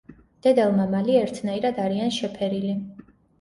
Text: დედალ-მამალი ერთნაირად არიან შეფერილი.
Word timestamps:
დედალ-მამალი 0.45 1.17
ერთნაირად 1.25 1.83
არიან 1.85 2.15
შეფერილი. 2.17 2.75